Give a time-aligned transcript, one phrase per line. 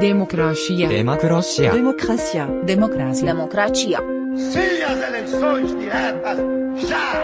[0.00, 0.88] Democracia.
[0.88, 1.70] Democracia.
[1.72, 2.46] Democracia.
[2.64, 3.26] Democracia.
[3.26, 3.98] Democracia.
[4.34, 6.38] Sim às eleições diretas,
[6.88, 7.22] já!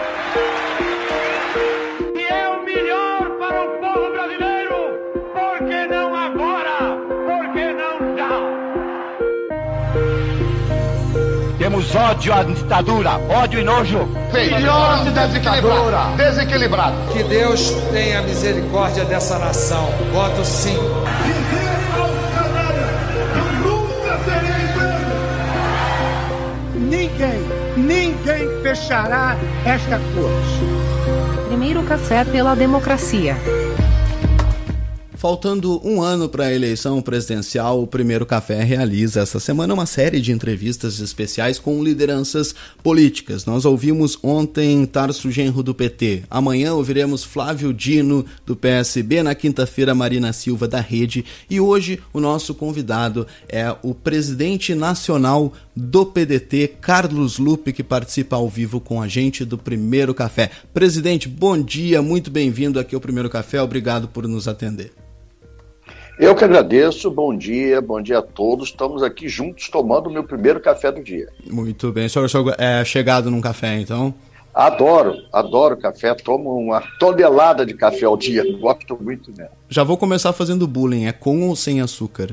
[2.15, 4.99] E é o melhor para o povo brasileiro,
[5.33, 6.97] por que não agora?
[7.25, 8.29] Por que não já?
[11.57, 14.07] Temos ódio à ditadura, ódio e nojo.
[14.31, 16.15] Filhote de desequilibrado.
[16.17, 16.95] Desequilibrado.
[17.11, 19.89] Que Deus tenha misericórdia dessa nação.
[20.13, 20.77] Voto sim.
[28.77, 31.47] Fechará esta corte.
[31.47, 33.35] Primeiro café pela democracia.
[35.27, 40.21] Faltando um ano para a eleição presidencial, o Primeiro Café realiza essa semana uma série
[40.21, 43.45] de entrevistas especiais com lideranças políticas.
[43.45, 49.93] Nós ouvimos ontem Tarso Genro do PT, amanhã ouviremos Flávio Dino do PSB, na quinta-feira
[49.93, 56.75] Marina Silva da Rede e hoje o nosso convidado é o presidente nacional do PDT,
[56.79, 60.51] Carlos Lupe, que participa ao vivo com a gente do Primeiro Café.
[60.73, 64.93] Presidente, bom dia, muito bem-vindo aqui ao Primeiro Café, obrigado por nos atender.
[66.19, 68.69] Eu que agradeço, bom dia, bom dia a todos.
[68.69, 71.29] Estamos aqui juntos tomando o meu primeiro café do dia.
[71.45, 72.07] Muito bem.
[72.07, 74.11] O senhor, é chegado num café, então?
[74.51, 76.15] Adoro, adoro café.
[76.15, 78.43] Tomo uma tonelada de café ao dia.
[78.59, 79.51] Gosto muito mesmo.
[79.69, 81.05] Já vou começar fazendo bullying.
[81.05, 82.31] É com ou sem açúcar?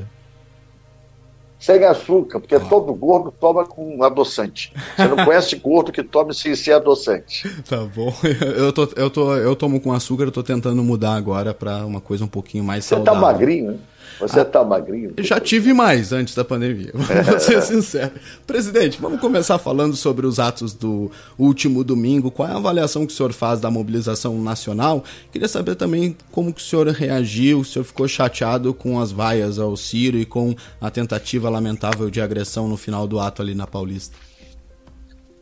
[1.65, 2.59] Sem açúcar, porque ah.
[2.59, 4.71] todo gordo toma com adoçante.
[4.95, 7.49] Você não conhece gordo que tome sem ser adoçante.
[7.67, 8.13] Tá bom.
[8.55, 11.99] Eu, tô, eu, tô, eu tomo com açúcar, eu tô tentando mudar agora para uma
[11.99, 13.19] coisa um pouquinho mais Você saudável.
[13.19, 13.77] Você tá magrinho, né?
[14.19, 15.13] Você está ah, magrinho?
[15.19, 18.11] Já tive mais antes da pandemia, vou ser sincero.
[18.47, 22.31] Presidente, vamos começar falando sobre os atos do último domingo.
[22.31, 25.03] Qual é a avaliação que o senhor faz da mobilização nacional?
[25.31, 29.59] Queria saber também como que o senhor reagiu, o senhor ficou chateado com as vaias
[29.59, 33.67] ao Ciro e com a tentativa lamentável de agressão no final do ato ali na
[33.67, 34.15] Paulista.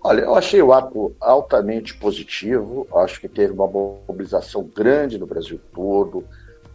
[0.06, 5.58] Olha, eu achei o ato altamente positivo, acho que teve uma mobilização grande no Brasil
[5.74, 6.26] todo,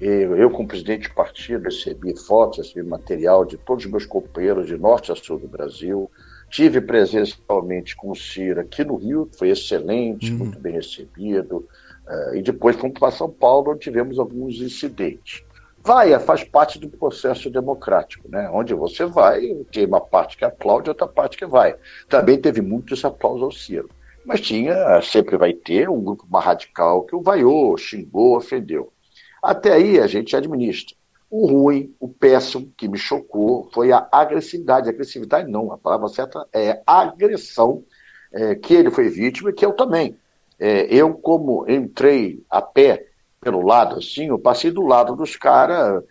[0.00, 4.66] eu, eu, como presidente de partido, recebi fotos, recebi material de todos os meus companheiros
[4.66, 6.10] de norte a sul do Brasil.
[6.48, 10.38] Tive presencialmente com o Ciro aqui no Rio, foi excelente, uhum.
[10.38, 11.66] muito bem recebido.
[12.06, 15.42] Uh, e depois fomos para São Paulo, onde tivemos alguns incidentes.
[15.82, 18.48] Vai, faz parte do processo democrático, né?
[18.52, 19.40] Onde você vai,
[19.72, 21.74] tem uma parte que aplaude, outra parte que vai.
[22.08, 23.90] Também teve muito esse aplauso ao Ciro.
[24.24, 28.92] Mas tinha, sempre vai ter, um grupo mais radical que o vaiou, xingou, ofendeu.
[29.42, 30.96] Até aí a gente administra.
[31.30, 34.88] O ruim, o péssimo, que me chocou, foi a agressividade.
[34.88, 37.84] Agressividade não, a palavra certa é agressão
[38.32, 40.16] é, que ele foi vítima e que eu também.
[40.58, 43.06] É, eu, como entrei a pé
[43.40, 46.02] pelo lado assim, eu passei do lado dos caras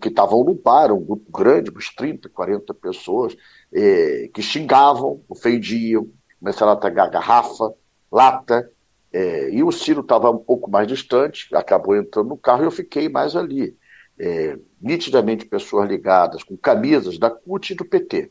[0.00, 3.36] que estavam no bar, um grupo grande, uns 30, 40 pessoas,
[3.72, 7.72] é, que xingavam, ofendiam, começaram a tagar garrafa,
[8.10, 8.70] lata,
[9.12, 12.70] é, e o Ciro estava um pouco mais distante, acabou entrando no carro e eu
[12.70, 13.76] fiquei mais ali.
[14.18, 18.30] É, nitidamente pessoas ligadas com camisas da CUT e do PT.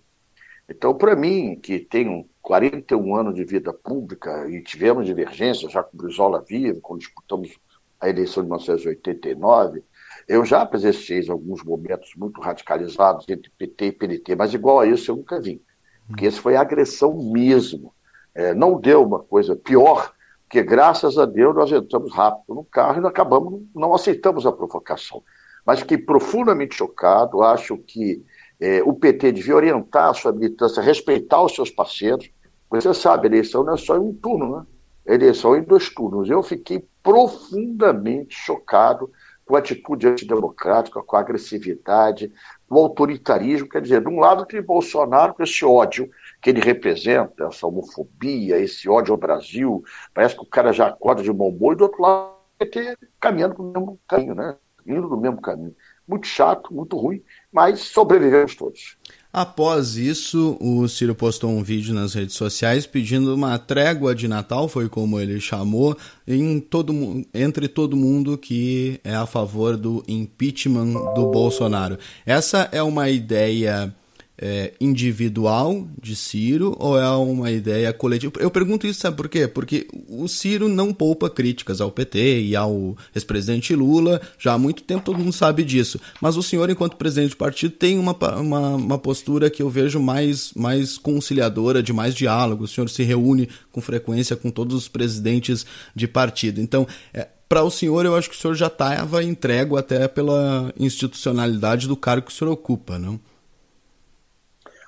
[0.69, 5.97] Então, para mim, que tenho 41 anos de vida pública e tivemos divergências, já com
[5.97, 7.59] o Brizola vivo, quando disputamos
[7.99, 9.83] a eleição de 1989,
[10.27, 15.11] eu já presenciei alguns momentos muito radicalizados entre PT e PDT, mas igual a isso
[15.11, 15.61] eu nunca vi.
[16.07, 17.93] Porque esse foi agressão mesmo.
[18.33, 20.13] É, não deu uma coisa pior
[20.51, 25.23] porque graças a Deus nós entramos rápido no carro e acabamos, não aceitamos a provocação.
[25.65, 28.21] Mas fiquei profundamente chocado, acho que
[28.59, 32.29] é, o PT devia orientar a sua militância, respeitar os seus parceiros.
[32.69, 34.65] Você sabe, eleição não é só em um turno, né?
[35.05, 36.29] Eleição é em dois turnos.
[36.29, 39.09] Eu fiquei profundamente chocado
[39.45, 42.29] com a atitude antidemocrática, com a agressividade,
[42.75, 43.67] o autoritarismo.
[43.67, 46.09] Quer dizer, de um lado tem Bolsonaro com esse ódio
[46.41, 49.83] que ele representa, essa homofobia, esse ódio ao Brasil,
[50.13, 53.71] parece que o cara já acorda de bom e do outro lado, PT caminhando no
[53.71, 54.55] mesmo caminho, né?
[54.85, 55.75] Indo no mesmo caminho.
[56.07, 58.97] Muito chato, muito ruim, mas sobrevivemos todos.
[59.33, 64.67] Após isso, o Ciro postou um vídeo nas redes sociais pedindo uma trégua de Natal,
[64.67, 65.97] foi como ele chamou,
[66.27, 66.93] em todo,
[67.33, 71.97] entre todo mundo que é a favor do impeachment do Bolsonaro.
[72.25, 73.95] Essa é uma ideia
[74.41, 78.33] é, individual de Ciro ou é uma ideia coletiva?
[78.39, 79.47] Eu pergunto isso, sabe por quê?
[79.47, 84.81] Porque o Ciro não poupa críticas ao PT e ao ex-presidente Lula, já há muito
[84.83, 85.99] tempo todo mundo sabe disso.
[86.19, 89.99] Mas o senhor, enquanto presidente do partido, tem uma, uma, uma postura que eu vejo
[89.99, 92.63] mais, mais conciliadora, de mais diálogo.
[92.63, 95.65] O senhor se reúne com frequência com todos os presidentes
[95.95, 96.59] de partido.
[96.59, 100.73] Então, é, para o senhor, eu acho que o senhor já estava entregue até pela
[100.79, 103.19] institucionalidade do cargo que o senhor ocupa, não?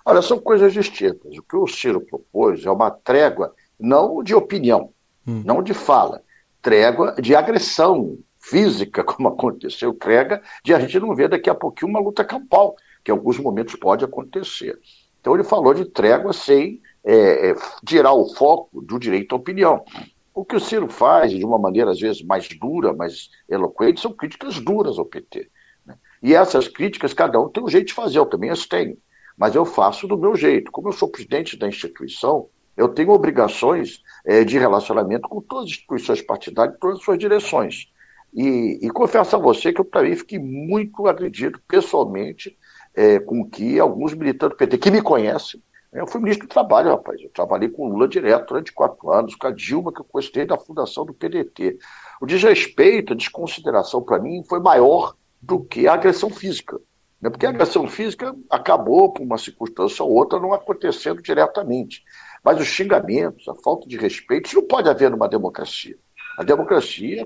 [0.06, 1.38] Olha, são coisas distintas.
[1.38, 4.92] O que o Ciro propôs é uma trégua não de opinião,
[5.28, 5.42] hum.
[5.46, 6.22] não de fala,
[6.62, 11.90] trégua de agressão física, como aconteceu, trégua de a gente não ver daqui a pouquinho
[11.90, 14.78] uma luta campal, que em alguns momentos pode acontecer.
[15.20, 17.56] Então ele falou de trégua sem é, é,
[17.86, 19.84] tirar o foco do direito à opinião.
[20.34, 24.12] O que o Ciro faz, de uma maneira às vezes mais dura, mais eloquente, são
[24.12, 25.50] críticas duras ao PT.
[25.86, 25.96] Né?
[26.22, 28.98] E essas críticas, cada um tem um jeito de fazer, eu também as tenho.
[29.38, 30.72] Mas eu faço do meu jeito.
[30.72, 35.72] Como eu sou presidente da instituição, eu tenho obrigações é, de relacionamento com todas as
[35.72, 37.88] instituições partidárias, todas as suas direções.
[38.34, 42.58] E, e confesso a você que eu também fiquei muito agredido pessoalmente
[42.96, 45.62] é, com que alguns militantes do PT, que me conhecem,
[45.94, 47.22] eu fui ministro do Trabalho, rapaz.
[47.22, 50.58] Eu trabalhei com Lula direto durante quatro anos, com a Dilma, que eu gostei da
[50.58, 51.78] fundação do PDT.
[52.20, 56.80] O desrespeito, a desconsideração para mim foi maior do que a agressão física.
[57.24, 57.30] Né?
[57.30, 62.04] Porque a agressão física acabou, por uma circunstância ou outra, não acontecendo diretamente.
[62.44, 65.98] Mas os xingamentos, a falta de respeito, isso não pode haver numa democracia.
[66.38, 67.26] A democracia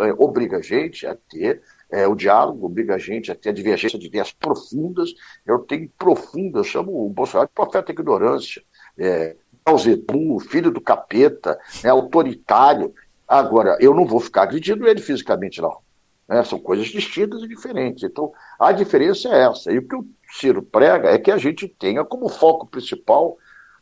[0.00, 1.60] é, obriga a gente a ter
[1.90, 5.12] é, o diálogo, obriga a gente a ter a divergência de ideias profundas.
[5.44, 8.62] Eu tenho profunda, eu chamo o Bolsonaro de profeta ignorância.
[8.96, 9.34] É,
[9.76, 12.94] Zebu, filho do capeta, né, autoritário.
[13.26, 15.78] Agora, eu não vou ficar agredindo ele fisicamente, não.
[16.28, 16.44] Né?
[16.44, 18.04] São coisas distintas e diferentes.
[18.04, 19.72] Então, a diferença é essa.
[19.72, 23.36] E o que o Ciro prega é que a gente tenha como foco principal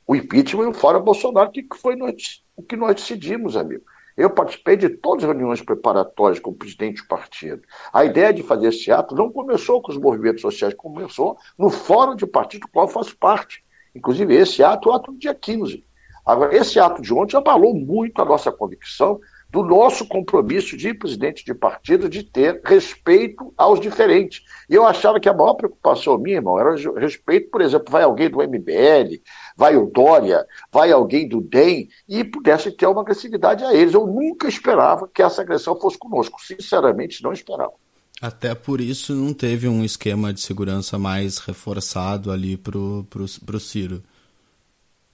[0.06, 3.82] o impeachment e o fora Bolsonaro, que foi nós, o que nós decidimos, amigo.
[4.16, 7.62] Eu participei de todas as reuniões preparatórias com o presidente do partido.
[7.92, 12.14] A ideia de fazer esse ato não começou com os movimentos sociais, começou no fórum
[12.14, 13.62] de partido do qual eu faço parte.
[13.94, 15.84] Inclusive, esse ato é o ato do dia 15.
[16.24, 19.20] Agora, esse ato de ontem abalou muito a nossa convicção
[19.56, 24.42] do nosso compromisso de presidente de partido de ter respeito aos diferentes.
[24.68, 28.28] E eu achava que a maior preocupação minha, irmão, era respeito, por exemplo, vai alguém
[28.28, 29.18] do MBL,
[29.56, 33.94] vai o Dória, vai alguém do DEM, e pudesse ter uma agressividade a eles.
[33.94, 36.38] Eu nunca esperava que essa agressão fosse conosco.
[36.42, 37.72] Sinceramente, não esperava.
[38.20, 44.02] Até por isso não teve um esquema de segurança mais reforçado ali pro, pro Ciro.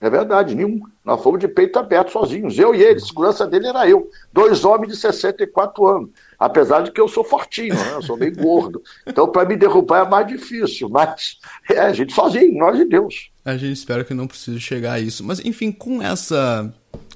[0.03, 0.81] É verdade, nenhum.
[1.01, 2.99] Nós fomos de peito aberto sozinhos, eu e ele.
[2.99, 4.11] Segurança dele era eu.
[4.33, 6.09] Dois homens de 64 anos.
[6.37, 7.93] Apesar de que eu sou fortinho, né?
[7.93, 8.83] eu sou meio gordo.
[9.07, 10.89] Então, para me derrubar é mais difícil.
[10.89, 11.37] Mas
[11.71, 13.31] é a gente sozinho, nós e Deus.
[13.45, 15.23] A gente espera que não precise chegar a isso.
[15.23, 16.73] Mas, enfim, com essa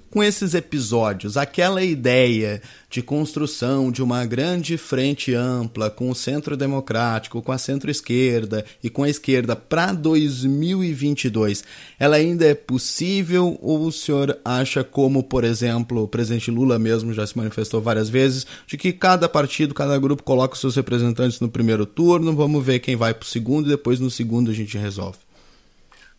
[0.09, 6.55] com esses episódios, aquela ideia de construção de uma grande frente ampla com o centro
[6.55, 11.63] democrático, com a centro-esquerda e com a esquerda para 2022,
[11.99, 17.13] ela ainda é possível ou o senhor acha, como por exemplo o presidente Lula mesmo
[17.13, 21.39] já se manifestou várias vezes, de que cada partido, cada grupo coloca os seus representantes
[21.39, 24.53] no primeiro turno, vamos ver quem vai para o segundo e depois no segundo a
[24.53, 25.26] gente resolve?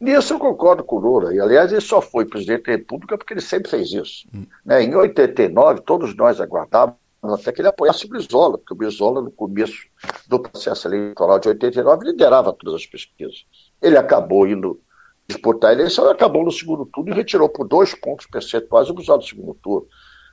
[0.00, 1.34] Nisso eu concordo com o Lula.
[1.34, 4.26] E, aliás, ele só foi presidente da República porque ele sempre fez isso.
[4.32, 4.46] Hum.
[4.64, 4.82] Né?
[4.82, 9.30] Em 89, todos nós aguardávamos até que ele apoiasse o Brizola, porque o Brizola, no
[9.30, 9.88] começo
[10.28, 13.44] do processo eleitoral de 89, liderava todas as pesquisas.
[13.82, 14.80] Ele acabou indo
[15.26, 18.94] disputar a eleição e acabou no segundo turno e retirou por dois pontos percentuais o
[18.94, 19.86] Brizola no segundo turno.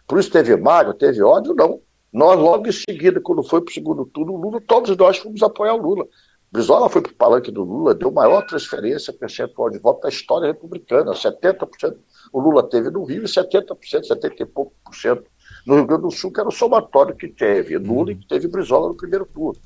[0.08, 1.56] Por isso teve mágoa, teve ódio?
[1.56, 1.82] Não.
[2.14, 5.44] Nós, logo em seguida, quando foi para o segundo turno, o Lula, todos nós fomos
[5.44, 6.08] apoiar o Lula.
[6.56, 10.48] Brizola foi para o palanque do Lula, deu maior transferência percentual de voto da história
[10.48, 11.12] republicana.
[11.12, 11.98] 70%
[12.32, 15.26] o Lula teve no Rio e 70%, 70 e pouco por cento
[15.68, 18.48] no Rio Grande do Sul, que era o somatório que teve Lula e que teve
[18.48, 19.60] Brizola no primeiro turno.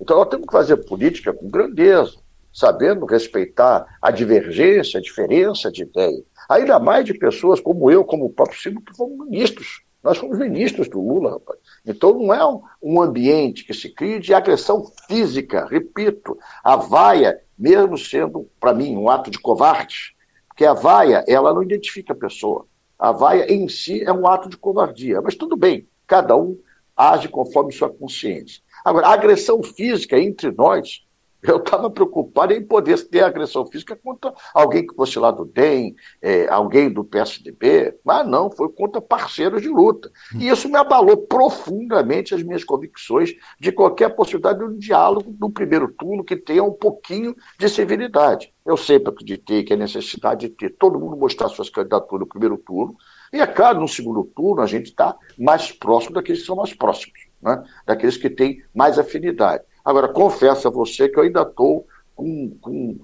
[0.00, 2.16] Então nós temos que fazer política com grandeza,
[2.52, 6.24] sabendo respeitar a divergência, a diferença de ideia.
[6.48, 10.38] Ainda mais de pessoas como eu, como o próprio Ciro, que fomos ministros nós fomos
[10.38, 11.58] ministros do Lula, rapaz.
[11.86, 16.36] Então não é um, ambiente que se cria de agressão física, repito.
[16.62, 20.16] A vaia, mesmo sendo, para mim, um ato de covarde,
[20.48, 22.66] porque a vaia, ela não identifica a pessoa.
[22.98, 25.20] A vaia em si é um ato de covardia.
[25.20, 26.58] Mas tudo bem, cada um
[26.96, 28.62] age conforme sua consciência.
[28.84, 31.04] Agora, a agressão física entre nós
[31.42, 35.94] eu estava preocupado em poder ter agressão física contra alguém que fosse lá do DEM,
[36.20, 40.10] é, alguém do PSDB, mas não, foi contra parceiros de luta.
[40.38, 45.50] E isso me abalou profundamente as minhas convicções de qualquer possibilidade de um diálogo no
[45.50, 48.52] primeiro turno que tenha um pouquinho de civilidade.
[48.64, 52.56] Eu sempre acreditei que a necessidade de ter todo mundo mostrar suas candidaturas no primeiro
[52.56, 52.96] turno,
[53.32, 56.72] e é claro, no segundo turno a gente está mais próximo daqueles que são mais
[56.72, 57.64] próximos, né?
[57.84, 59.64] daqueles que têm mais afinidade.
[59.84, 62.98] Agora, confesso a você que eu ainda estou com, com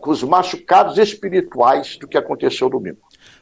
[0.00, 3.00] com os machucados espirituais do que aconteceu domingo.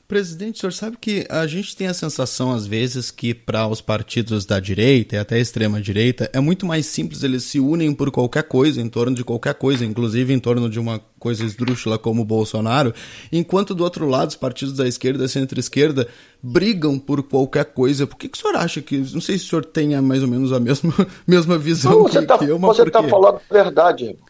[0.09, 3.81] Presidente, o senhor sabe que a gente tem a sensação, às vezes, que para os
[3.81, 8.13] partidos da direita e até a extrema-direita é muito mais simples, eles se unem por
[8.13, 12.23] qualquer coisa, em torno de qualquer coisa, inclusive em torno de uma coisa esdrúxula como
[12.23, 12.95] o Bolsonaro,
[13.33, 16.07] enquanto do outro lado os partidos da esquerda e centro-esquerda
[16.41, 18.07] brigam por qualquer coisa.
[18.07, 18.99] Por que, que o senhor acha que.
[18.99, 20.95] Não sei se o senhor tenha mais ou menos a mesma,
[21.27, 24.26] mesma visão não, você que, tá, que eu, mas Você está falando verdade, irmão.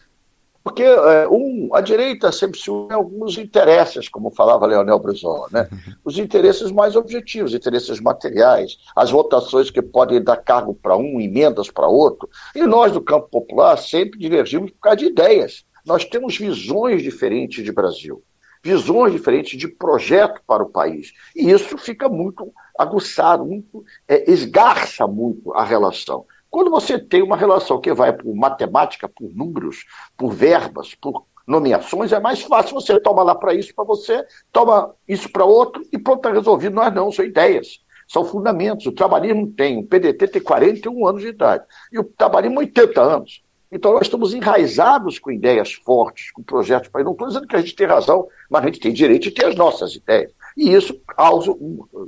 [0.67, 5.47] Porque é, um, a direita sempre se une a alguns interesses, como falava Leonel Brizola,
[5.49, 5.69] né?
[6.03, 11.71] os interesses mais objetivos, interesses materiais, as votações que podem dar cargo para um, emendas
[11.71, 12.29] para outro.
[12.53, 15.63] E nós, do campo popular, sempre divergimos por causa de ideias.
[15.85, 18.21] Nós temos visões diferentes de Brasil,
[18.61, 21.13] visões diferentes de projeto para o país.
[21.33, 26.25] E isso fica muito aguçado, muito, é, esgarça muito a relação.
[26.49, 29.85] Quando você tem uma relação que vai por matemática, por números,
[30.17, 34.93] por verbas, por nomeações, é mais fácil você toma lá para isso, para você, toma
[35.07, 36.75] isso para outro e pronto, está resolvido.
[36.75, 38.85] Nós não, são ideias, são fundamentos.
[38.85, 43.43] O trabalhismo tem, o PDT tem 41 anos de idade e o trabalhismo 80 anos.
[43.71, 47.59] Então nós estamos enraizados com ideias fortes, com projetos para Não estou dizendo que a
[47.59, 50.31] gente tem razão, mas a gente tem direito de ter as nossas ideias.
[50.55, 51.53] E isso causa,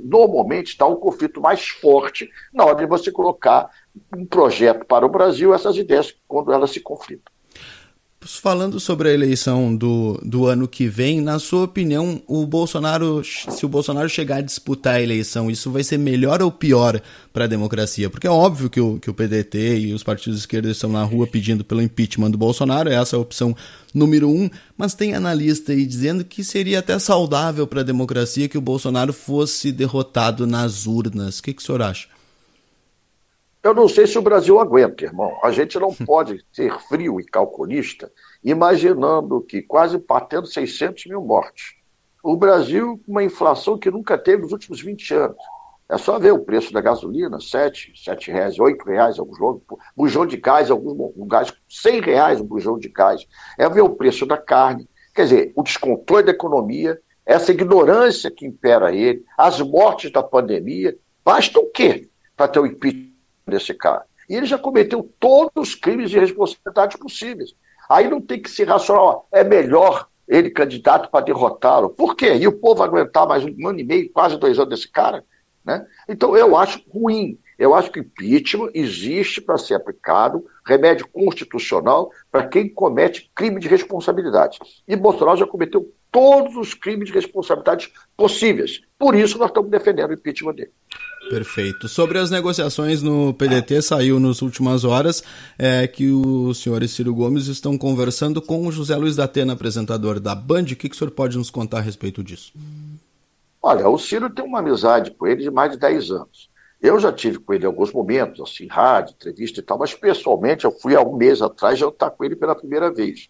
[0.02, 3.70] normalmente, está um conflito mais forte na hora de você colocar
[4.16, 7.32] um projeto para o Brasil, essas ideias, quando elas se conflitam.
[8.22, 13.64] Falando sobre a eleição do, do ano que vem, na sua opinião, o Bolsonaro, se
[13.64, 17.00] o Bolsonaro chegar a disputar a eleição, isso vai ser melhor ou pior
[17.32, 18.10] para a democracia?
[18.10, 21.02] Porque é óbvio que o, que o PDT e os partidos de esquerda estão na
[21.02, 23.56] rua pedindo pelo impeachment do Bolsonaro, essa é a opção
[23.94, 28.58] número um, mas tem analista aí dizendo que seria até saudável para a democracia que
[28.58, 31.38] o Bolsonaro fosse derrotado nas urnas.
[31.38, 32.06] O que, que o senhor acha?
[33.62, 35.38] Eu não sei se o Brasil aguenta, irmão.
[35.42, 38.10] A gente não pode ser frio e calculista
[38.42, 41.74] imaginando que quase batendo 600 mil mortes.
[42.22, 45.36] O Brasil, com uma inflação que nunca teve nos últimos 20 anos.
[45.90, 49.60] É só ver o preço da gasolina, 7, 7 reais, 8 reais alguns
[49.96, 53.26] bujão de gás, alguns lugares, 100 reais um bujão de gás.
[53.58, 54.88] É ver o preço da carne.
[55.14, 60.96] Quer dizer, o descontrole da economia, essa ignorância que impera ele, as mortes da pandemia.
[61.24, 63.09] Basta o quê para ter o impeachment
[63.50, 64.04] desse cara.
[64.28, 67.54] E ele já cometeu todos os crimes de responsabilidade possíveis.
[67.88, 69.26] Aí não tem que ser racional.
[69.32, 71.90] É melhor ele candidato para derrotá-lo.
[71.90, 72.34] Por quê?
[72.36, 75.24] E o povo aguentar mais um ano e meio, quase dois anos desse cara?
[75.64, 75.84] Né?
[76.08, 77.36] Então eu acho ruim.
[77.58, 83.60] Eu acho que o impeachment existe para ser aplicado, remédio constitucional para quem comete crime
[83.60, 84.58] de responsabilidade.
[84.88, 88.80] E Bolsonaro já cometeu todos os crimes de responsabilidade possíveis.
[88.98, 90.72] Por isso nós estamos defendendo o impeachment dele.
[91.30, 91.88] Perfeito.
[91.88, 95.22] Sobre as negociações no PDT, saiu nas últimas horas
[95.56, 100.18] é, que os senhores Ciro Gomes estão conversando com o José Luiz da Atena, apresentador
[100.18, 100.62] da Band.
[100.62, 102.52] O que, que o senhor pode nos contar a respeito disso?
[103.62, 106.50] Olha, o Ciro tem uma amizade com ele de mais de 10 anos.
[106.82, 110.72] Eu já tive com ele alguns momentos, assim, rádio, entrevista e tal, mas pessoalmente eu
[110.72, 113.28] fui há um mês atrás jantar com ele pela primeira vez.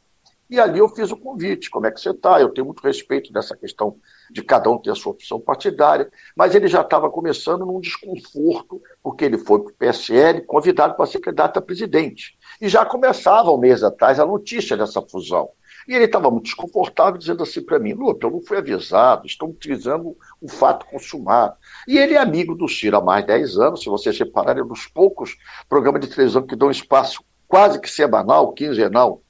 [0.48, 2.40] E ali eu fiz o convite: como é que você está?
[2.40, 3.96] Eu tenho muito respeito dessa questão
[4.30, 8.80] de cada um ter a sua opção partidária, mas ele já estava começando num desconforto,
[9.02, 12.38] porque ele foi para o PSL convidado para ser candidato a presidente.
[12.60, 15.50] E já começava um mês atrás a notícia dessa fusão.
[15.88, 19.48] E ele estava muito desconfortável, dizendo assim para mim: Luta, eu não fui avisado, estão
[19.48, 21.56] utilizando o fato consumado.
[21.88, 24.64] E ele é amigo do Ciro há mais de 10 anos, se vocês repararem, é
[24.64, 25.36] um dos poucos
[25.68, 29.22] programas de televisão que dão espaço quase que semanal, quinzenal,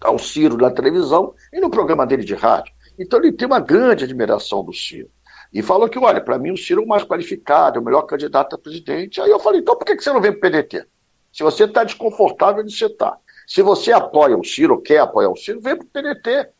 [0.00, 2.72] ao Ciro na televisão e no programa dele de rádio.
[3.00, 5.08] Então ele tem uma grande admiração do Ciro.
[5.50, 8.02] E falou que, olha, para mim o Ciro é o mais qualificado, é o melhor
[8.02, 9.20] candidato a presidente.
[9.22, 10.86] Aí eu falei, então por que você não vem para o PDT?
[11.32, 13.16] Se você está desconfortável onde você está.
[13.46, 16.50] Se você apoia o Ciro, quer apoiar o Ciro, vem para o PDT.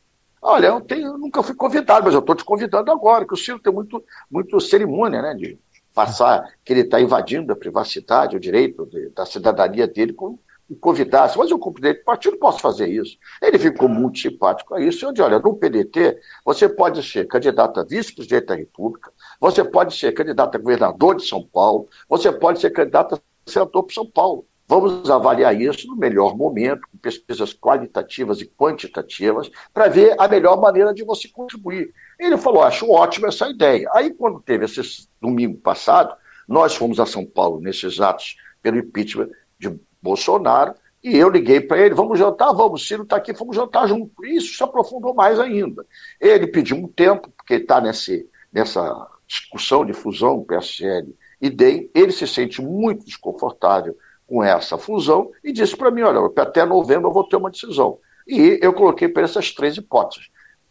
[0.40, 3.36] Olha, eu, tenho, eu, nunca fui convidado, mas eu estou te convidando agora, que o
[3.36, 5.58] Ciro tem muito, muito cerimônia, né, de
[5.94, 10.38] passar que ele está invadindo a privacidade, o direito de, da cidadania dele com
[10.70, 13.18] me convidasse, mas eu como presidente do partido posso fazer isso.
[13.42, 15.04] Ele ficou muito simpático a isso.
[15.04, 19.96] Eu disse, olha, no PDT, você pode ser candidato a vice-presidente da República, você pode
[19.96, 24.06] ser candidato a governador de São Paulo, você pode ser candidato a senador para São
[24.06, 24.46] Paulo.
[24.68, 30.60] Vamos avaliar isso no melhor momento, com pesquisas qualitativas e quantitativas, para ver a melhor
[30.60, 31.92] maneira de você contribuir.
[32.16, 33.90] Ele falou: acho ótima essa ideia.
[33.92, 36.14] Aí, quando teve esse domingo passado,
[36.46, 41.78] nós fomos a São Paulo nesses atos pelo impeachment de Bolsonaro, e eu liguei para
[41.78, 44.24] ele, vamos jantar, vamos, Ciro está aqui, vamos jantar junto.
[44.24, 45.86] Isso se aprofundou mais ainda.
[46.20, 52.26] Ele pediu um tempo, porque está nessa discussão de fusão PSL e DEM, ele se
[52.26, 57.24] sente muito desconfortável com essa fusão e disse para mim, olha, até novembro eu vou
[57.24, 57.98] ter uma decisão.
[58.28, 60.28] E eu coloquei para essas três hipóteses,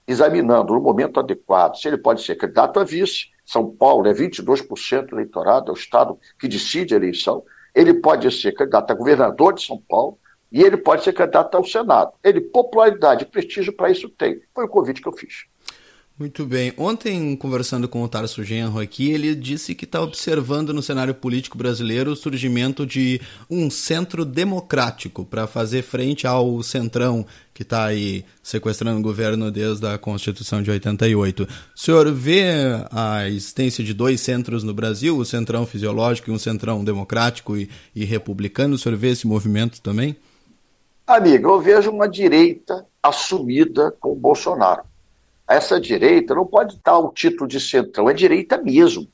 [0.08, 3.28] examinando no momento adequado se ele pode ser candidato a vice.
[3.44, 7.44] São Paulo é 22% do eleitorado, é o estado que decide a eleição.
[7.74, 10.18] Ele pode ser candidato a governador de São Paulo
[10.52, 12.12] e ele pode ser candidato ao Senado.
[12.24, 14.42] Ele, popularidade e prestígio para isso tem.
[14.54, 15.46] Foi o convite que eu fiz.
[16.20, 16.74] Muito bem.
[16.76, 21.58] Ontem, conversando com o Tarso Genro aqui, ele disse que está observando no cenário político
[21.58, 28.26] brasileiro o surgimento de um centro democrático para fazer frente ao centrão que está aí
[28.44, 31.44] sequestrando o governo desde a Constituição de 88.
[31.44, 31.48] O
[31.80, 32.44] senhor vê
[32.92, 37.70] a existência de dois centros no Brasil, o centrão fisiológico e um centrão democrático e,
[37.96, 38.76] e republicano?
[38.76, 40.18] O senhor vê esse movimento também?
[41.08, 44.89] Amiga, eu vejo uma direita assumida com o Bolsonaro
[45.50, 49.08] essa direita não pode dar o título de centrão, é direita mesmo.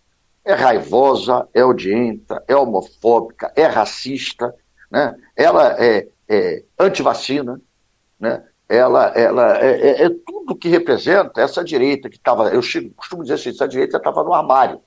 [0.43, 4.53] É raivosa, é odienta, é homofóbica, é racista,
[4.91, 5.15] né?
[5.35, 7.59] ela é, é antivacina,
[8.19, 8.43] né?
[8.67, 12.49] ela, ela é, é, é, tudo que representa essa direita que estava.
[12.49, 12.61] Eu
[12.95, 14.81] costumo dizer assim: essa direita estava no armário.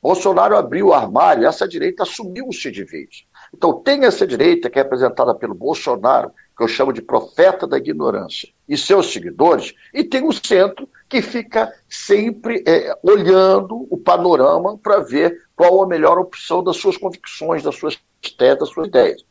[0.00, 3.24] Bolsonaro abriu o armário, essa direita assumiu-se de vez.
[3.52, 7.78] Então, tem essa direita que é representada pelo Bolsonaro, que eu chamo de profeta da
[7.78, 14.76] ignorância, e seus seguidores, e tem o centro que fica sempre é, olhando o panorama
[14.76, 17.96] para ver qual a melhor opção das suas convicções, das suas
[18.36, 19.24] teses, das suas ideias.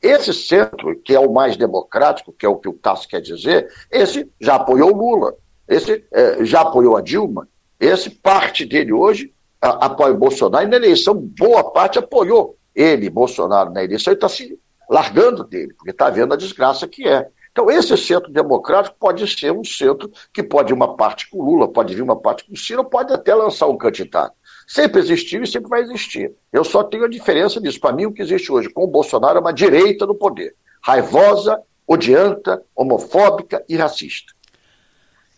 [0.00, 3.68] Esse centro, que é o mais democrático, que é o que o Tasso quer dizer,
[3.90, 5.34] esse já apoiou Lula,
[5.66, 7.48] esse é, já apoiou a Dilma,
[7.80, 13.72] esse parte dele hoje apoia o Bolsonaro, e na eleição boa parte apoiou ele, Bolsonaro,
[13.72, 14.56] na eleição, e está se
[14.90, 17.28] largando dele, porque está vendo a desgraça que é.
[17.52, 21.94] Então, esse centro democrático pode ser um centro que pode uma parte com Lula, pode
[21.94, 24.34] vir uma parte com Ciro, pode até lançar um candidato.
[24.66, 26.32] Sempre existiu e sempre vai existir.
[26.52, 27.80] Eu só tenho a diferença disso.
[27.80, 30.54] Para mim, o que existe hoje com o Bolsonaro é uma direita no poder.
[30.80, 34.32] Raivosa, odianta, homofóbica e racista.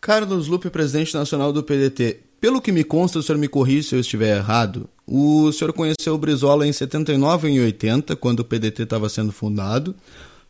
[0.01, 2.21] Carlos Lupe, presidente nacional do PDT.
[2.41, 6.15] Pelo que me consta, o senhor me corrija se eu estiver errado, o senhor conheceu
[6.15, 9.95] o Brizola em 79 e 80, quando o PDT estava sendo fundado.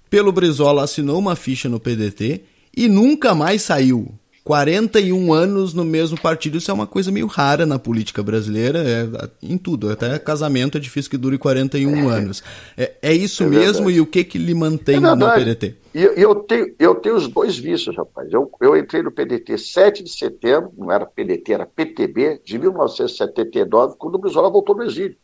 [0.08, 2.44] Pelo Brizola assinou uma ficha no PDT
[2.76, 4.14] e nunca mais saiu.
[4.44, 9.30] 41 anos no mesmo partido, isso é uma coisa meio rara na política brasileira, é,
[9.40, 12.42] em tudo, até casamento é difícil que dure 41 anos.
[12.76, 15.76] É, é isso é mesmo e o que que lhe mantém é no PDT?
[15.94, 18.32] Eu, eu, tenho, eu tenho os dois vícios, rapaz.
[18.32, 23.94] Eu, eu entrei no PDT 7 de setembro, não era PDT, era PTB, de 1979,
[23.96, 25.16] quando o Brizola voltou do exílio.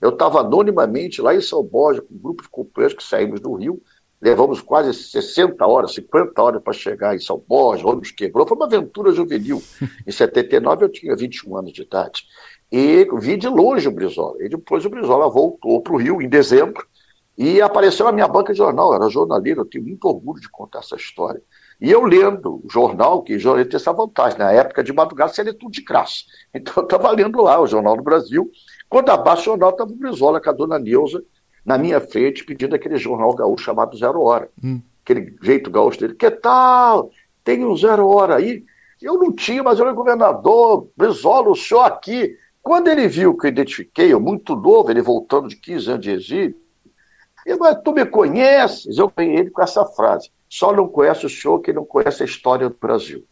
[0.00, 3.54] Eu estava anonimamente lá em São Borja, com um grupo de companheiros que saímos do
[3.54, 3.80] Rio,
[4.26, 8.44] Levamos quase 60 horas, 50 horas para chegar em São Borja, o ônibus quebrou.
[8.44, 9.62] Foi uma aventura juvenil.
[10.04, 12.24] Em 79 eu tinha 21 anos de idade.
[12.72, 14.34] E vi de longe o Brizola.
[14.40, 16.84] E depois o Brizola voltou para o Rio em dezembro
[17.38, 18.88] e apareceu na minha banca de jornal.
[18.88, 21.40] Eu era jornalista, eu tenho muito orgulho de contar essa história.
[21.80, 25.44] E eu lendo o jornal, que jornalista tem essa vantagem, na época de madrugada você
[25.44, 26.24] lê tudo de graça.
[26.52, 28.50] Então eu estava lendo lá o Jornal do Brasil.
[28.88, 31.22] Quando abaixo o jornal estava o Brizola com a dona Neuza
[31.66, 34.48] na minha frente pedindo aquele jornal gaúcho chamado Zero Hora.
[34.62, 34.80] Hum.
[35.04, 36.14] Aquele jeito gaúcho dele.
[36.14, 37.10] Que tal?
[37.42, 38.64] Tem um Zero Hora aí?
[39.02, 42.36] Eu não tinha, mas eu era governador, Brizola, o senhor aqui.
[42.62, 46.10] Quando ele viu que eu identifiquei, eu muito novo, ele voltando de 15 anos de
[46.12, 46.56] exílio,
[47.44, 48.96] ele falou, tu me conheces?
[48.96, 50.30] Eu ganhei ele com essa frase.
[50.48, 53.24] Só não conhece o senhor quem não conhece a história do Brasil.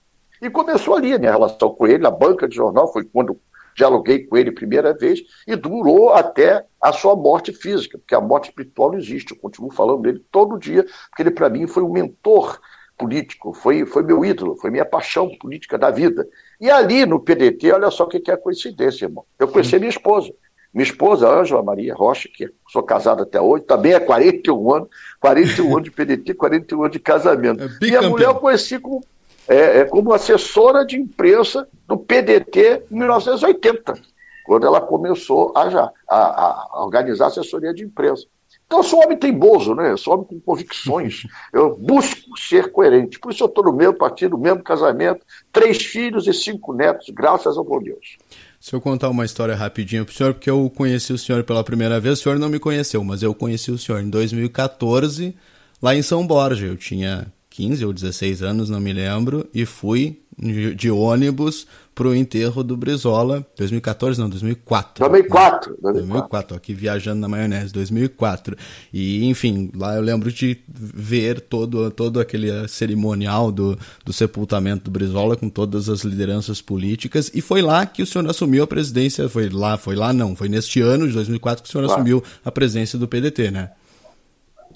[0.43, 3.39] E começou ali a minha relação com ele, na banca de jornal, foi quando
[3.77, 8.21] dialoguei com ele a primeira vez e durou até a sua morte física, porque a
[8.21, 9.33] morte espiritual não existe.
[9.33, 12.61] Eu continuo falando dele todo dia, porque ele, para mim, foi um mentor
[12.97, 16.27] político, foi, foi meu ídolo, foi minha paixão política da vida.
[16.61, 19.25] E ali no PDT, olha só o que é a coincidência, irmão.
[19.39, 20.33] Eu conheci minha esposa.
[20.73, 24.89] Minha esposa, Ângela Maria Rocha, que sou casado até hoje, também é 41 anos,
[25.21, 27.63] 41 anos de PDT, 41 anos de casamento.
[27.63, 29.01] É e a mulher eu conheci como
[29.49, 33.95] é, é, como assessora de imprensa do PDT em 1980,
[34.45, 38.27] quando ela começou a, já, a, a organizar assessoria de imprensa.
[38.67, 39.93] Então, eu sou homem teimoso, né?
[39.93, 41.27] Eu sou homem com convicções.
[41.53, 43.19] Eu busco ser coerente.
[43.19, 47.11] Por isso, eu estou no mesmo partido, no mesmo casamento, três filhos e cinco netos,
[47.11, 48.17] graças ao bom Deus.
[48.59, 51.63] Se eu contar uma história rapidinho para o senhor, porque eu conheci o senhor pela
[51.63, 55.37] primeira vez, o senhor não me conheceu, mas eu conheci o senhor em 2014,
[55.83, 56.67] lá em São Borja.
[56.67, 60.21] Eu tinha 15 ou 16 anos, não me lembro, e fui
[60.77, 64.99] de ônibus pro enterro do Brizola, 2014 não, 2004.
[64.99, 65.79] 2004.
[65.81, 65.93] Né?
[65.93, 68.57] 2004, aqui viajando na maionese, 2004.
[68.93, 74.91] E, enfim, lá eu lembro de ver todo, todo aquele cerimonial do, do sepultamento do
[74.91, 79.29] Brizola com todas as lideranças políticas, e foi lá que o senhor assumiu a presidência,
[79.29, 82.01] foi lá, foi lá não, foi neste ano de 2004 que o senhor claro.
[82.01, 83.71] assumiu a presidência do PDT, né?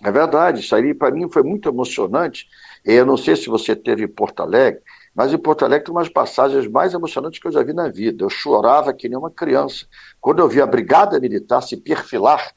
[0.05, 2.47] É verdade, isso aí para mim foi muito emocionante.
[2.91, 4.81] Eu não sei se você teve em Porto Alegre,
[5.15, 8.25] mas em Porto Alegre tem umas passagens mais emocionantes que eu já vi na vida.
[8.25, 9.85] Eu chorava que nem uma criança.
[10.19, 12.51] Quando eu vi a Brigada Militar se perfilar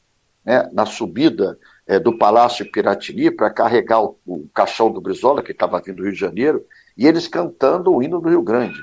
[0.46, 5.52] né, na subida é, do Palácio Piratini para carregar o, o, caixão do Brizola, que
[5.52, 6.66] estava vindo do Rio de Janeiro,
[6.98, 8.80] e eles cantando o hino do Rio Grande.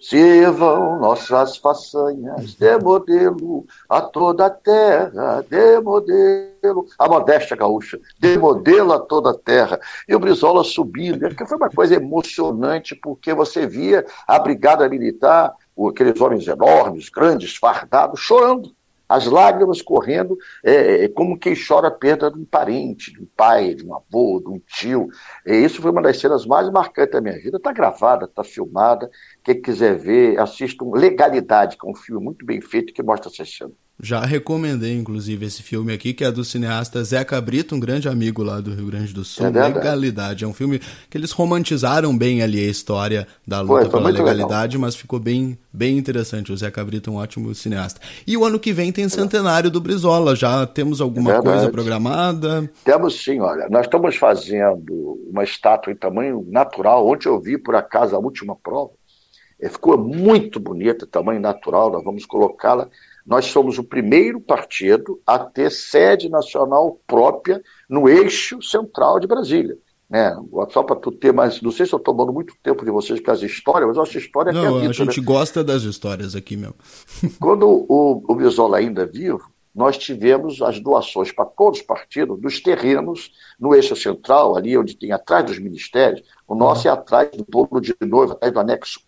[0.00, 8.38] Sirvam nossas façanhas de modelo a toda a terra, de modelo, a modéstia gaúcha, de
[8.38, 9.78] modelo a toda a terra.
[10.08, 15.54] E o Brizola subindo, que foi uma coisa emocionante, porque você via a brigada militar,
[15.88, 18.74] aqueles homens enormes, grandes, fardados, chorando
[19.10, 23.26] as lágrimas correndo, é, é, como quem chora a perda de um parente, de um
[23.36, 25.08] pai, de um avô, de um tio.
[25.44, 27.56] E isso foi uma das cenas mais marcantes da minha vida.
[27.56, 29.10] Está gravada, está filmada.
[29.42, 33.44] Quem quiser ver, assistam Legalidade, que é um filme muito bem feito que mostra essa
[33.44, 33.72] cena.
[34.02, 38.42] Já recomendei, inclusive, esse filme aqui, que é do cineasta Zeca Brito, um grande amigo
[38.42, 39.46] lá do Rio Grande do Sul.
[39.46, 40.44] É legalidade.
[40.44, 44.76] É um filme que eles romantizaram bem ali a história da luta Pô, pela legalidade,
[44.76, 44.80] legal.
[44.86, 46.50] mas ficou bem, bem interessante.
[46.50, 48.00] O Zeca Brito é um ótimo cineasta.
[48.26, 50.34] E o ano que vem tem centenário do Brizola.
[50.34, 52.70] Já temos alguma é coisa programada?
[52.82, 53.68] Temos sim, olha.
[53.68, 57.06] Nós estamos fazendo uma estátua em tamanho natural.
[57.06, 58.92] Ontem eu vi, por acaso, a última prova.
[59.60, 61.92] É, ficou muito bonita, tamanho natural.
[61.92, 62.88] Nós vamos colocá-la
[63.26, 69.76] nós somos o primeiro partido a ter sede nacional própria no eixo central de Brasília.
[70.08, 70.36] Né?
[70.70, 71.62] Só para tu ter mais.
[71.62, 74.02] Não sei se eu estou tomando muito tempo de vocês com as histórias, mas eu
[74.02, 75.26] acho história não, que é vida, A gente né?
[75.26, 76.74] gosta das histórias aqui mesmo.
[77.40, 82.60] Quando o, o Bisola ainda vivo, nós tivemos as doações para todos os partidos dos
[82.60, 86.22] terrenos no eixo central, ali onde tem atrás dos ministérios.
[86.48, 86.94] O nosso uhum.
[86.94, 89.00] é atrás do bolo de noivo, atrás do anexo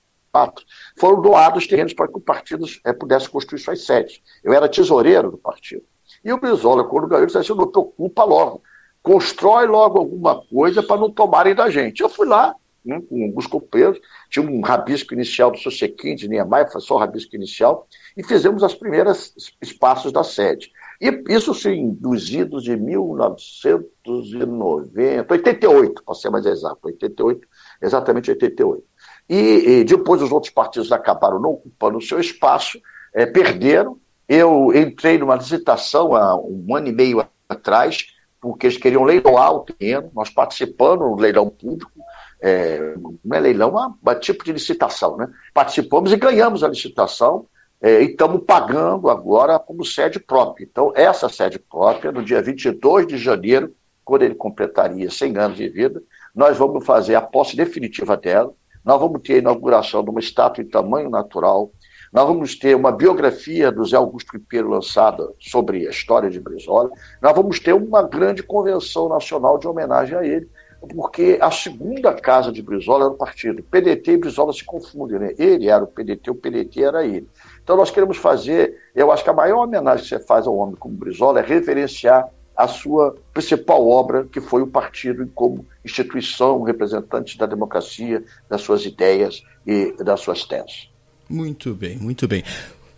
[0.97, 4.23] foram doados terrenos para que o partido é, pudesse construir suas sedes.
[4.43, 5.83] Eu era tesoureiro do partido.
[6.25, 8.63] E o Brizola, quando ganhou, disse assim, não ocupa logo,
[9.03, 12.01] constrói logo alguma coisa para não tomarem da gente.
[12.01, 16.73] Eu fui lá, né, com alguns companheiros, tinha um rabisco inicial do Sosequim, de Niemeyer,
[16.73, 20.73] foi só o rabisco inicial, e fizemos as primeiras espaços da sede.
[21.01, 27.49] E isso sim, dos idos de 1990, 88, para ser mais exato, 88,
[27.83, 28.92] exatamente 88.
[29.29, 32.81] E, e, depois os outros partidos acabaram não ocupando o seu espaço,
[33.15, 33.99] é, perderam.
[34.29, 38.07] Eu entrei numa licitação há um ano e meio atrás,
[38.41, 41.93] porque eles queriam leiloar o terreno, nós participando no leilão público,
[42.41, 45.29] é, não é leilão, é um tipo de licitação, né?
[45.55, 47.47] Participamos e ganhamos a licitação
[47.81, 50.65] é, e estamos pagando agora como sede própria.
[50.65, 55.69] Então, essa sede própria, no dia 22 de janeiro, quando ele completaria 100 anos de
[55.69, 56.03] vida,
[56.35, 58.53] nós vamos fazer a posse definitiva dela,
[58.85, 61.71] nós vamos ter a inauguração de uma estátua em tamanho natural,
[62.13, 66.91] nós vamos ter uma biografia do Zé Augusto Ribeiro lançada sobre a história de Brizola,
[67.23, 70.47] nós vamos ter uma grande convenção nacional de homenagem a ele,
[70.95, 73.63] porque a segunda casa de Brizola era o partido.
[73.63, 75.35] PDT e Brizola se confundem, né?
[75.39, 77.29] Ele era o PDT, o PDT era ele.
[77.63, 80.75] Então nós queremos fazer, eu acho que a maior homenagem que você faz ao homem
[80.75, 87.37] como Brizola é reverenciar a sua principal obra, que foi o partido como instituição representante
[87.39, 90.89] da democracia, das suas ideias e das suas teses.
[91.29, 92.45] Muito bem, muito bem.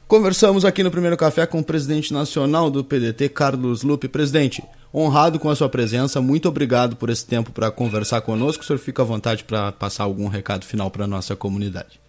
[0.06, 4.06] Conversamos aqui no Primeiro Café com o presidente nacional do PDT, Carlos Lupe.
[4.06, 4.62] Presidente,
[4.94, 8.62] honrado com a sua presença, muito obrigado por esse tempo para conversar conosco.
[8.62, 12.00] O senhor fica à vontade para passar algum recado final para a nossa comunidade.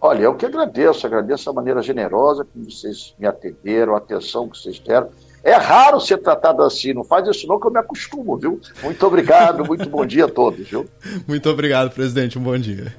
[0.00, 4.56] Olha, eu que agradeço, agradeço a maneira generosa como vocês me atenderam, a atenção que
[4.56, 5.08] vocês deram.
[5.42, 8.60] É raro ser tratado assim, não faz isso não que eu me acostumo, viu?
[8.82, 10.86] Muito obrigado, muito bom dia a todos, viu?
[11.26, 12.94] Muito obrigado, presidente, um bom dia.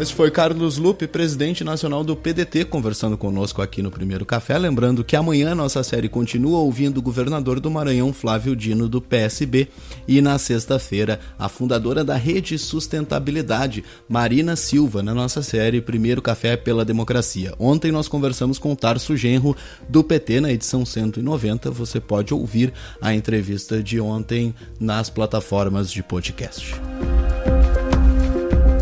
[0.00, 4.56] Esse foi Carlos Lupe, presidente nacional do PDT, conversando conosco aqui no Primeiro Café.
[4.56, 9.66] Lembrando que amanhã nossa série continua ouvindo o governador do Maranhão, Flávio Dino, do PSB.
[10.06, 16.56] E na sexta-feira, a fundadora da Rede Sustentabilidade, Marina Silva, na nossa série Primeiro Café
[16.56, 17.52] pela Democracia.
[17.58, 19.56] Ontem nós conversamos com Tarso Genro,
[19.88, 21.72] do PT, na edição 190.
[21.72, 26.76] Você pode ouvir a entrevista de ontem nas plataformas de podcast.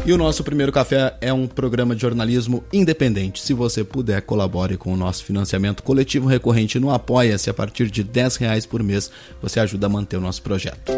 [0.07, 3.41] E o nosso primeiro café é um programa de jornalismo independente.
[3.43, 8.05] Se você puder, colabore com o nosso financiamento coletivo recorrente no Apoia-se a partir de
[8.05, 9.11] 10 reais por mês.
[9.43, 10.93] Você ajuda a manter o nosso projeto.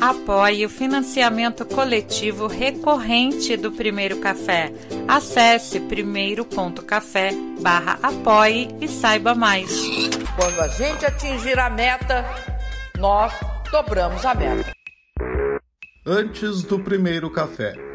[0.00, 4.72] Apoie o financiamento coletivo recorrente do Primeiro Café.
[5.06, 9.82] Acesse primeiro.café barra apoie e saiba mais.
[10.34, 12.24] Quando a gente atingir a meta,
[12.98, 13.34] nós
[13.70, 14.72] dobramos a meta.
[16.06, 17.87] Antes do primeiro café.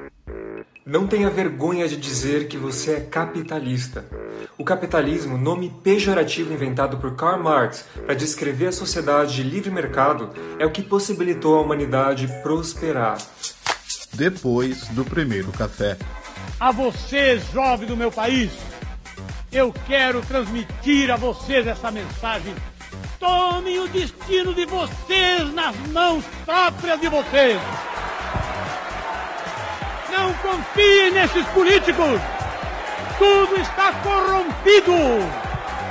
[0.86, 4.06] Não tenha vergonha de dizer que você é capitalista.
[4.58, 10.32] O capitalismo, nome pejorativo inventado por Karl Marx para descrever a sociedade de livre mercado,
[10.60, 13.18] é o que possibilitou a humanidade prosperar.
[14.12, 15.98] Depois do primeiro café.
[16.60, 18.52] A vocês, jovens do meu país,
[19.54, 22.54] eu quero transmitir a vocês essa mensagem.
[23.18, 27.58] Tomem o destino de vocês nas mãos próprias de vocês.
[30.14, 32.22] Não confiem nesses políticos.
[33.18, 34.94] Tudo está corrompido.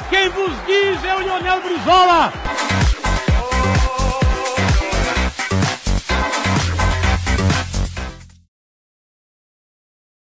[0.09, 2.33] Quem vos diz é o Lionel Brizola.